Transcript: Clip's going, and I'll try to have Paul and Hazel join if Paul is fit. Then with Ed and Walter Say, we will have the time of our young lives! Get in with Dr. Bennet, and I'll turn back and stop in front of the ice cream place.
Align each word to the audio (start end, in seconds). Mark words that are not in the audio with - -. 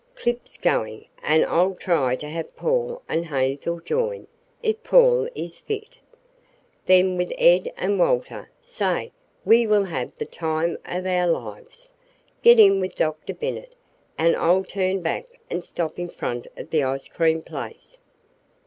Clip's 0.15 0.57
going, 0.57 1.05
and 1.21 1.45
I'll 1.45 1.75
try 1.75 2.15
to 2.15 2.27
have 2.27 2.55
Paul 2.55 3.03
and 3.07 3.23
Hazel 3.23 3.79
join 3.81 4.25
if 4.63 4.81
Paul 4.81 5.29
is 5.35 5.59
fit. 5.59 5.99
Then 6.87 7.17
with 7.17 7.31
Ed 7.37 7.71
and 7.77 7.99
Walter 7.99 8.49
Say, 8.63 9.11
we 9.45 9.67
will 9.67 9.83
have 9.83 10.11
the 10.17 10.25
time 10.25 10.79
of 10.85 11.05
our 11.05 11.27
young 11.27 11.33
lives! 11.43 11.93
Get 12.41 12.59
in 12.59 12.79
with 12.79 12.95
Dr. 12.95 13.35
Bennet, 13.35 13.77
and 14.17 14.35
I'll 14.35 14.63
turn 14.63 15.01
back 15.01 15.39
and 15.51 15.63
stop 15.63 15.99
in 15.99 16.09
front 16.09 16.47
of 16.57 16.71
the 16.71 16.81
ice 16.83 17.07
cream 17.07 17.43
place. 17.43 17.99